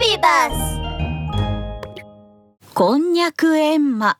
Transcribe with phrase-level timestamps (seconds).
[0.00, 0.80] ビバス
[2.72, 4.18] こんにゃくエンマ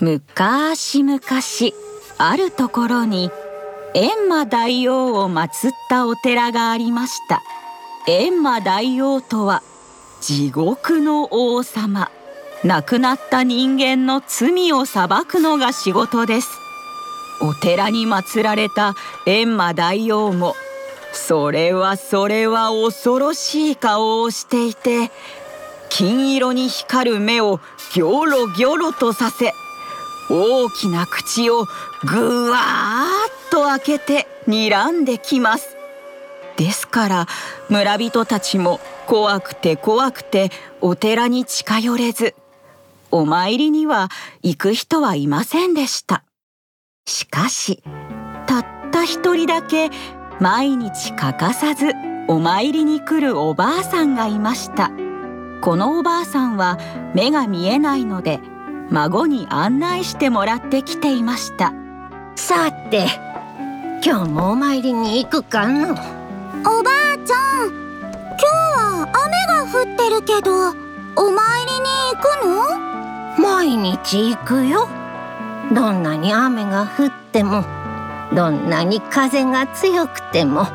[0.00, 1.74] むかしむかし
[2.16, 3.32] あるところに
[3.92, 7.42] 閻魔大王を祀ったお寺がありました。
[8.06, 9.60] 閻魔大王とは
[10.20, 12.12] 地獄の王様。
[12.62, 16.48] 亡くなった人間の罪を裁くのが仕事です。
[17.42, 18.94] お寺に祀られた
[19.26, 20.54] 閻魔大王も
[21.12, 25.10] それはそれは恐ろしい顔をしていて
[25.88, 27.60] 金色に光る目を
[27.94, 29.52] ギョロギョロとさせ
[30.30, 31.66] 大きな口を
[32.04, 35.76] ぐわーっと開けて睨んできます。
[36.56, 37.26] ですから
[37.68, 42.34] 村人たちも怖くて怖くてお寺に近寄れず
[43.10, 44.08] お参りには
[44.42, 46.22] 行く人はいませんでした。
[47.06, 47.82] しかし
[48.46, 49.90] たった一人だけ
[50.40, 51.92] 毎日欠かさず
[52.26, 54.90] お参りに来るおばあさんがいました。
[55.60, 56.78] このおばあさんは
[57.14, 58.40] 目が見えないので
[58.88, 61.74] 孫に案内してもらってきていました。
[62.36, 63.06] さて
[64.02, 65.90] 今日もお参りに行くかの？
[65.90, 68.46] おばあちゃん今日
[68.78, 70.70] は雨が降ってるけど
[71.16, 72.24] お参りに行く
[73.38, 73.42] の？
[73.46, 74.88] 毎日行くよ。
[75.74, 77.62] どんなに雨が降っても
[78.34, 80.66] どんなに風が強くても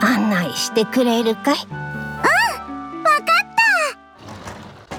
[0.00, 1.56] 案内してくれるかい？
[1.66, 3.24] うんわかっ
[4.90, 4.98] た。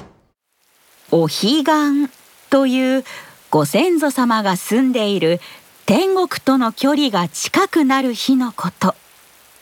[1.12, 2.10] お彼岸
[2.50, 3.04] という
[3.52, 5.42] ご先祖様が住んでいる
[5.86, 8.96] 天国との距離が近くなる日のこと。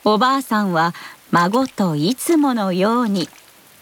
[0.06, 0.94] おばあさんは
[1.32, 3.28] 孫といつものように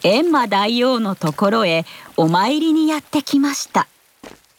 [0.03, 3.87] 閻魔大王のところへお参りにやってきました。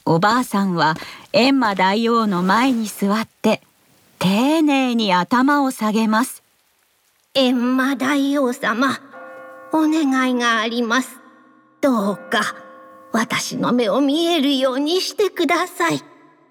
[0.05, 0.95] おばあさんは
[1.33, 3.62] 閻魔大王の前に座って
[4.19, 6.42] 丁寧に頭を下げます。
[7.34, 9.00] 閻魔大王様
[9.72, 11.19] お願いがあります。
[11.80, 12.55] どうか
[13.12, 16.03] 私の目を見えるようにしてください。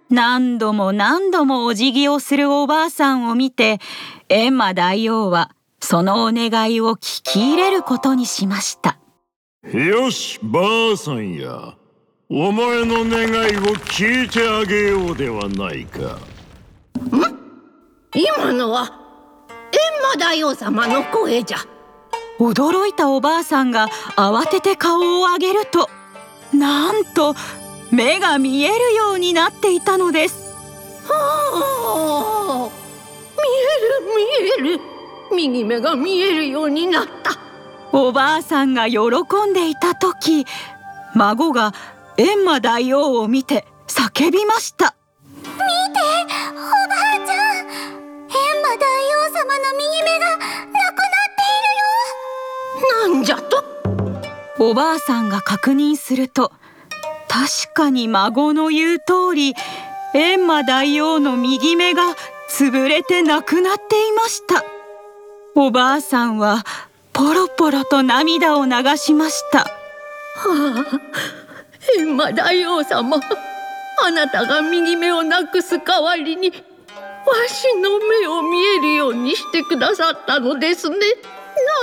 [0.10, 3.80] 何度も何度もお辞儀をするおばあさんを見て
[4.30, 8.98] 閻魔大王はそのお願いを聞き入れることにしました。
[9.72, 10.60] よしば
[10.94, 11.76] あさんや
[12.34, 16.18] お前の願いを聞いてあげようではないか。
[17.14, 17.20] ん
[18.16, 18.94] 今のは閻
[20.02, 21.58] 魔大王様の声じゃ。
[22.40, 25.90] 驚いたおばあさんが慌てて顔を上げると
[26.54, 27.36] なんと
[27.92, 30.54] 目が見えるようになっていたのです。
[31.10, 32.70] はあ
[34.56, 34.82] 見える見える。
[35.36, 37.38] 右目が見えるようになった。
[37.92, 39.00] おばあさんが喜
[39.50, 40.46] んでいた時
[41.14, 41.74] 孫が
[42.18, 44.96] 閻魔大王を見て叫びました。
[45.34, 45.60] 見ておば
[46.54, 47.34] あちゃ
[47.64, 47.68] ん。
[48.28, 48.86] 閻魔大
[49.16, 51.64] 王様の右目がなくなってい
[52.84, 53.14] るよ。
[53.14, 53.64] なんじゃと？
[54.60, 56.52] おばあさんが確認すると
[57.28, 59.56] 確かに孫の言う通り
[60.14, 62.04] 閻魔大王の右目が
[62.50, 64.64] 潰れてなくなっていました。
[65.56, 66.64] おばあさんは
[67.14, 69.60] ポロポロと涙を流しました。
[69.60, 69.68] は
[70.46, 71.00] あ
[71.98, 73.20] 閻魔大王様
[74.04, 76.56] あなたが右目をなくす代わりにわ
[77.48, 80.98] しの目を見えるようにしてくださったのですね。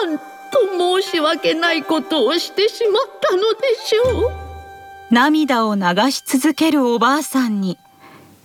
[0.04, 4.30] なんと申し訳ないことをしてしまったのでしょう。
[5.10, 7.78] 涙を流し続けるおばあさんに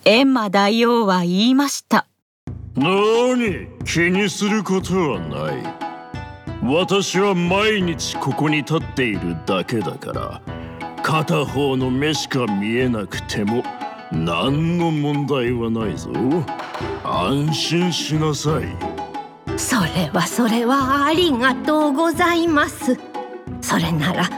[0.05, 2.05] 閻魔大王は言いました。
[2.75, 5.83] 何気にすることはない。
[6.63, 10.41] 私は毎日ここに立っているだけだから
[11.03, 13.61] 片方の目しか見えなくても
[14.11, 16.09] 何の問題はないぞ。
[17.03, 18.63] 安心しなさい。
[19.59, 22.97] それはそれはありがとうございます。
[23.61, 24.29] それなら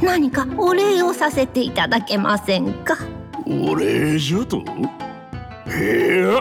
[0.00, 2.96] 何かお礼をさせていただけませんか？
[3.44, 4.58] お礼じゃと？
[4.58, 6.40] いや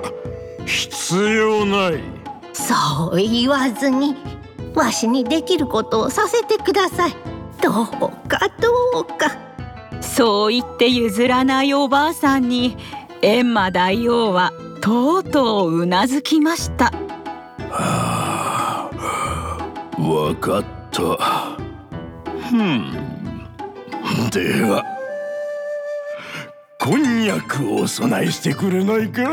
[0.66, 2.00] 必要ない。
[2.54, 4.16] そう言わずに
[4.76, 7.16] わしにできることをさせてください。
[7.62, 7.88] どう
[8.28, 9.31] かどうか。
[10.22, 12.78] そう言って譲らないおばあさんに
[13.24, 16.92] 閻魔大王はとうとううなずきました。
[17.72, 21.58] はあ、わかった。
[22.52, 22.92] ふん。
[24.30, 24.86] では、
[26.80, 29.24] こんにゃくをお供えしてくれないか？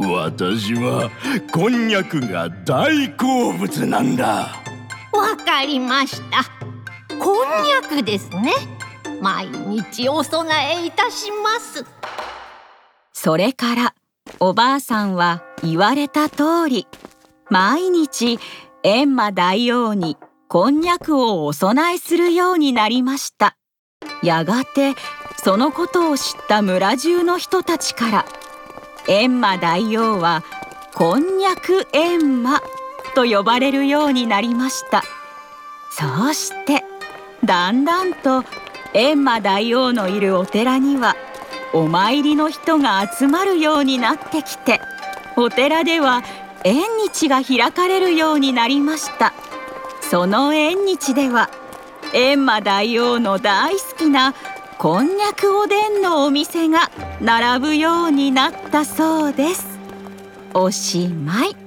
[0.00, 1.12] 私は
[1.52, 4.26] こんにゃくが大好物なんだ。
[5.12, 6.44] わかりました。
[7.20, 8.50] こんにゃくですね。
[9.22, 11.86] 毎日お供えいたします。
[13.12, 13.94] それから
[14.40, 16.88] おばあさんは言われた通り
[17.48, 18.40] 毎日
[18.82, 20.16] 閻魔大王に
[20.48, 23.56] こんにゃくをお供えするようになりました。
[24.24, 24.94] やがて
[25.36, 28.26] そのことを知った村中の人たちから
[29.06, 30.42] 閻魔大王は
[30.94, 32.60] こんにゃく閻魔
[33.14, 35.04] と呼ばれるようになりました。
[35.92, 36.84] そうして
[37.44, 38.42] だんだんと
[38.94, 41.16] 閻魔大王のいるお寺には
[41.72, 44.80] お参りの人が集まるようになってきて
[45.36, 46.22] お寺では
[46.64, 49.32] 縁日が開かれるようになりました。
[50.00, 51.48] その縁日では
[52.12, 54.34] 閻魔大王の大好きな
[54.76, 56.90] こんにゃくおでんのお店が
[57.20, 59.78] 並ぶようになったそうです。
[60.52, 61.61] おしまい。